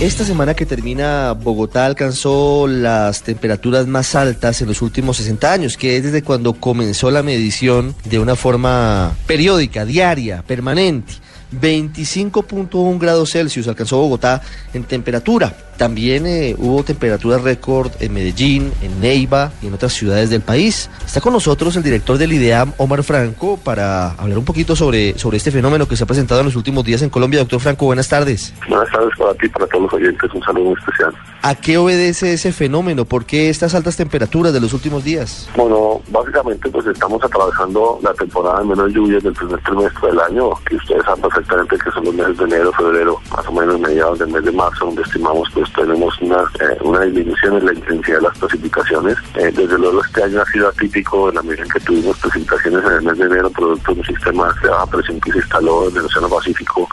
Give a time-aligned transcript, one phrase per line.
[0.00, 5.76] Esta semana que termina, Bogotá alcanzó las temperaturas más altas en los últimos 60 años,
[5.76, 11.14] que es desde cuando comenzó la medición de una forma periódica, diaria, permanente.
[11.52, 14.40] 25.1 grados Celsius alcanzó Bogotá
[14.72, 15.52] en temperatura.
[15.78, 20.90] También eh, hubo temperaturas récord en Medellín, en Neiva y en otras ciudades del país.
[21.06, 25.36] Está con nosotros el director del IDEAM, Omar Franco, para hablar un poquito sobre, sobre
[25.36, 27.38] este fenómeno que se ha presentado en los últimos días en Colombia.
[27.38, 28.52] Doctor Franco, buenas tardes.
[28.68, 30.34] Buenas tardes para ti y para todos los oyentes.
[30.34, 31.14] Un saludo especial.
[31.42, 33.04] ¿A qué obedece ese fenómeno?
[33.04, 35.48] ¿Por qué estas altas temperaturas de los últimos días?
[35.56, 40.50] Bueno, básicamente pues estamos atravesando la temporada de menos lluvias del primer trimestre del año,
[40.68, 44.18] que ustedes saben perfectamente que son los meses de enero, febrero, más o menos mediados
[44.18, 48.18] del mes de marzo, donde estimamos pues tenemos una, eh, una disminución en la intensidad
[48.18, 49.16] de las precipitaciones.
[49.34, 52.84] Eh, desde luego este año ha sido atípico en la medida en que tuvimos precipitaciones
[52.84, 55.88] en el mes de enero, producto de un sistema de baja presión que se instaló
[55.88, 56.88] en el Océano Pacífico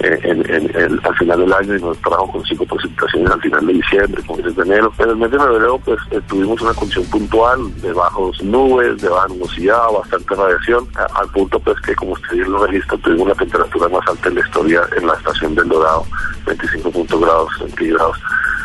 [0.00, 3.72] eh, en, al final del año y nos trajo con cinco precipitaciones al final de
[3.72, 4.92] diciembre, el de enero.
[4.96, 9.28] Pero el mes de febrero pues tuvimos una condición puntual de bajos nubes, de baja
[9.28, 14.06] nubosidad, bastante radiación, al punto pues que como usted lo registra tuvimos una temperatura más
[14.06, 16.04] alta en la historia en la estación del Dorado,
[16.46, 18.18] 25 grados centígrados.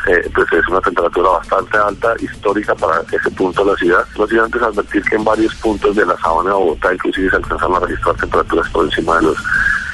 [0.07, 4.05] Eh, pues es una temperatura bastante alta, histórica para ese punto de la ciudad.
[4.17, 7.35] No sin antes advertir que en varios puntos de la sabana de Bogotá inclusive se
[7.35, 9.37] alcanzan a registrar temperaturas por encima de los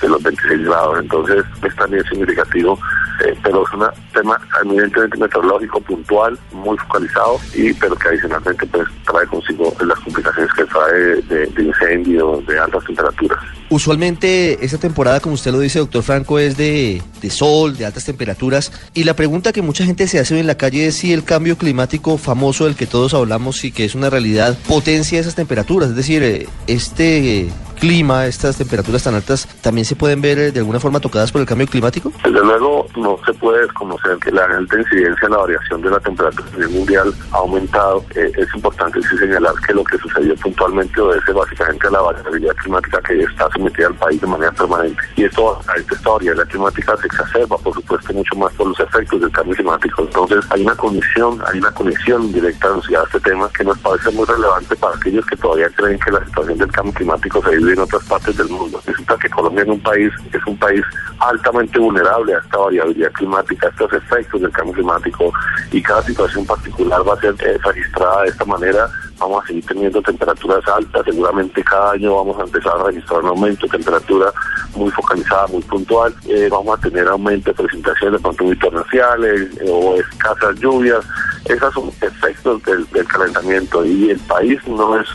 [0.02, 2.80] de los 26 grados, entonces es también significativo,
[3.26, 8.88] eh, pero es un tema evidentemente meteorológico puntual, muy focalizado, y pero que adicionalmente pues
[9.06, 13.40] trae consigo las complicaciones que trae de, de incendios, de altas temperaturas.
[13.70, 18.06] Usualmente esta temporada, como usted lo dice, doctor Franco, es de, de, sol, de altas
[18.06, 18.72] temperaturas.
[18.94, 21.58] Y la pregunta que mucha gente se hace en la calle es si el cambio
[21.58, 25.90] climático famoso del que todos hablamos y que es una realidad potencia esas temperaturas.
[25.90, 30.60] Es decir, eh, este clima, estas temperaturas tan altas, también se pueden ver eh, de
[30.60, 32.12] alguna forma tocadas por el cambio climático?
[32.24, 36.00] Desde luego no se puede desconocer que la alta incidencia en la variación de la
[36.00, 38.04] temperatura mundial ha aumentado.
[38.16, 42.56] Eh, es importante sí señalar que lo que sucedió puntualmente obedece básicamente a la variabilidad
[42.56, 45.02] climática que está sometida al país de manera permanente.
[45.16, 49.22] Y esto, a esta variabilidad climática se exacerba, por supuesto, mucho más por los efectos
[49.22, 50.04] del cambio climático.
[50.04, 54.26] Entonces hay una conexión, hay una conexión directa a este tema que nos parece muy
[54.26, 57.80] relevante para aquellos que todavía creen que la situación del cambio climático se vive en
[57.80, 58.82] otras partes del mundo.
[58.86, 60.84] Resulta que Colombia es un país, es un país
[61.20, 65.32] altamente vulnerable a esta variabilidad climática, a estos efectos del cambio climático
[65.72, 68.90] y cada situación particular va a ser eh, registrada de esta manera.
[69.20, 73.30] Vamos a seguir teniendo temperaturas altas, seguramente cada año vamos a empezar a registrar un
[73.30, 74.32] aumento de temperatura
[74.76, 76.14] muy focalizada, muy puntual.
[76.28, 81.04] Eh, vamos a tener aumento de precipitaciones de pronto muy eh, o escasas lluvias.
[81.46, 85.08] Esos son efectos del calentamiento y el país no es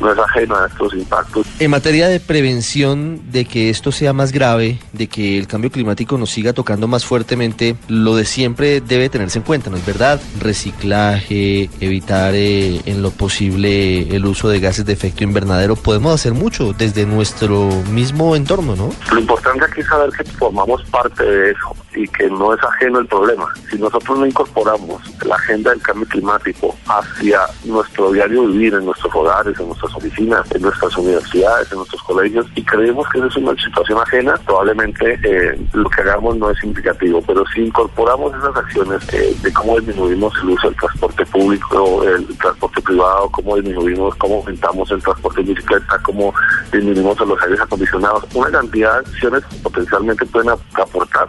[0.00, 1.46] no es ajeno a estos impactos.
[1.58, 6.18] En materia de prevención de que esto sea más grave, de que el cambio climático
[6.18, 10.20] nos siga tocando más fuertemente, lo de siempre debe tenerse en cuenta, ¿no es verdad?
[10.40, 15.76] Reciclaje, evitar eh, en lo posible el uso de gases de efecto invernadero.
[15.76, 18.90] Podemos hacer mucho desde nuestro mismo entorno, ¿no?
[19.12, 23.00] Lo importante aquí es saber que formamos parte de eso y que no es ajeno
[23.00, 23.52] el problema.
[23.70, 29.14] Si nosotros no incorporamos la agenda del cambio climático hacia nuestro diario vivir, en nuestros
[29.14, 33.54] hogares, en nuestras oficinas, en nuestras universidades, en nuestros colegios, y creemos que es una
[33.62, 39.02] situación ajena, probablemente eh, lo que hagamos no es significativo, pero si incorporamos esas acciones
[39.12, 42.26] eh, de cómo disminuimos el uso del transporte público, el
[43.00, 46.34] privado, cómo disminuimos, cómo aumentamos el transporte de bicicleta, cómo
[46.72, 51.28] disminuimos los aires acondicionados, una cantidad de acciones potencialmente pueden aportar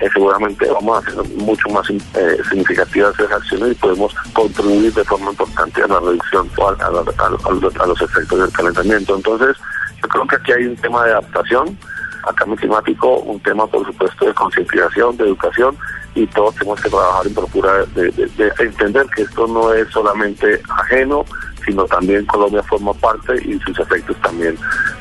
[0.00, 5.04] eh, seguramente vamos a hacer mucho más eh, significativas esas acciones y podemos contribuir de
[5.04, 9.14] forma importante a la reducción o a, los efectos del calentamiento.
[9.14, 9.56] Entonces,
[10.02, 11.78] yo creo que aquí hay un tema de adaptación
[12.26, 15.76] al cambio climático, un tema, por supuesto, de concientización, de educación,
[16.14, 18.12] y todos tenemos que trabajar en procura de,
[18.58, 21.24] entender que esto no es solamente ajeno,
[21.64, 24.56] sino también Colombia forma parte y sus efectos también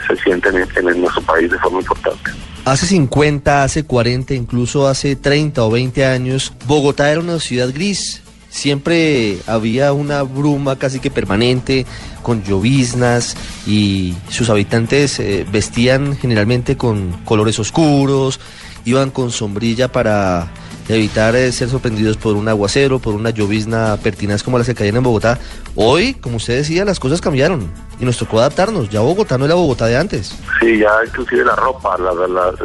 [0.07, 2.31] se sienten en nuestro país de forma importante.
[2.65, 8.21] Hace 50, hace 40, incluso hace 30 o 20 años, Bogotá era una ciudad gris.
[8.49, 11.85] Siempre había una bruma casi que permanente,
[12.21, 13.35] con lloviznas
[13.67, 18.39] y sus habitantes eh, vestían generalmente con colores oscuros,
[18.85, 20.49] iban con sombrilla para
[20.89, 24.97] evitar eh, ser sorprendidos por un aguacero, por una llovizna pertinaz como las que caían
[24.97, 25.39] en Bogotá.
[25.75, 27.71] Hoy, como usted decía, las cosas cambiaron.
[27.99, 28.89] y nos tocó adaptarnos.
[28.89, 30.37] Ya Bogotá no es la Bogotá de antes.
[30.59, 31.95] Sí, ya inclusive la ropa,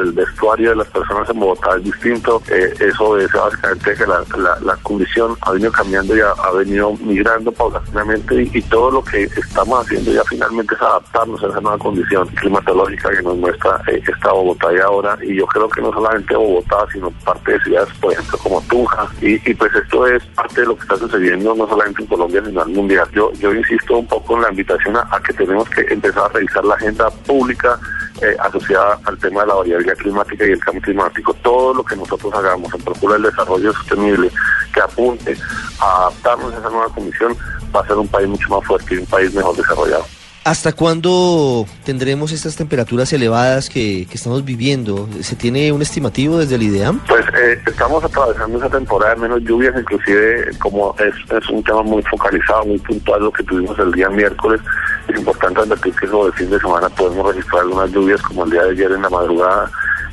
[0.01, 2.43] el vestuario de las personas en Bogotá es distinto.
[2.51, 8.49] Eh, eso es básicamente que la, condición ha venido cambiando y ha, venido migrando paulatinamente
[8.53, 13.11] y, todo lo que estamos haciendo ya finalmente es adaptarnos a esa nueva condición climatológica
[13.11, 15.19] que nos muestra eh, esta Bogotá y ahora.
[15.23, 19.09] Y yo creo que no solamente Bogotá, sino parte de ciudades, por ejemplo, como Tunja.
[19.21, 22.43] Y, y pues esto es parte de lo que está sucediendo no solamente en Colombia,
[22.45, 22.71] sino al
[23.13, 26.65] Yo, yo insisto un poco en la invitación a que tenemos que empezar a revisar
[26.65, 27.79] la agenda pública
[28.21, 31.35] eh, asociada al tema de la variabilidad climática y el cambio climático.
[31.35, 34.31] Todo lo que nosotros hagamos en procura del desarrollo sostenible
[34.75, 35.37] que apunte
[35.81, 37.37] a adaptarnos a esa nueva comisión
[37.75, 40.18] va a ser un país mucho más fuerte y un país mejor desarrollado.
[40.49, 45.07] ¿Hasta cuándo tendremos estas temperaturas elevadas que, estamos viviendo?
[45.21, 47.01] ¿Se tiene un estimativo desde el IDEAM?
[47.07, 51.83] Pues eh, estamos atravesando esa temporada de menos lluvias, inclusive como es, es un tema
[51.83, 54.63] muy focalizado, muy puntual lo que tuvimos el día miércoles.
[55.09, 58.51] Es importante advertir que sobre el fin de semana podemos registrar algunas lluvias como el
[58.51, 59.71] día de ayer en la madrugada,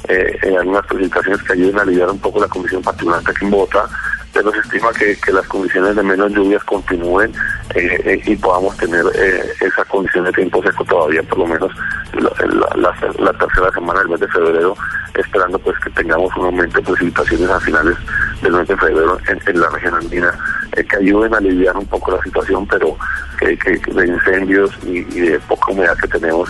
[0.09, 3.51] eh, en algunas presentaciones que ayuden a aliviar un poco la condición particular aquí en
[3.51, 3.87] Bogotá
[4.43, 7.31] se estima que, las condiciones de menos lluvias continúen
[7.73, 11.71] eh, eh, y podamos tener eh, esa condición de tiempo seco todavía por lo menos
[12.13, 14.75] la, tercera semana del mes de febrero,
[15.13, 17.95] esperando pues que tengamos un aumento de precipitaciones a finales
[18.41, 20.31] del mes de febrero en, la región andina,
[20.83, 22.97] que ayuden a aliviar un poco la situación, pero
[23.39, 26.49] que, de incendios y, de poca humedad que tenemos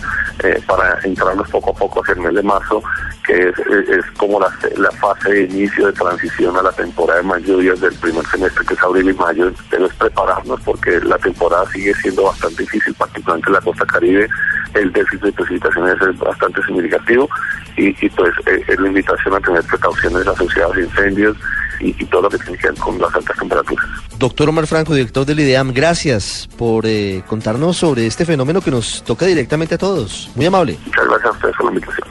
[0.68, 2.84] para entrarnos poco a poco hacia el mes de marzo,
[3.26, 7.42] que es, como la, la fase de inicio de transición a la temporada de más
[7.42, 11.94] lluvias del primer semestre, que es abril y mayo, debemos prepararnos porque la temporada sigue
[11.96, 14.28] siendo bastante difícil, particularmente en la costa caribe.
[14.74, 17.30] El déficit de precipitaciones es bastante significativo
[17.78, 21.38] y, pues eh, es la invitación a tener precauciones asociadas a incendios
[21.80, 23.86] y, todo lo que tiene que ver con las altas temperaturas.
[24.18, 29.04] Doctor Omar Franco, director del IDEAM, gracias por eh, contarnos sobre este fenómeno que nos
[29.04, 30.30] toca directamente a todos.
[30.36, 30.78] Muy amable.
[30.86, 32.08] Muchas gracias a ustedes por la invitación.